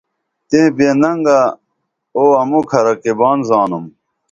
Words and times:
تیں 0.49 0.67
بے 0.77 0.87
ننگہ 1.01 1.39
او 2.15 2.23
اموکھہ 2.41 2.79
رقیبان 2.87 3.39
زانُم 3.47 3.85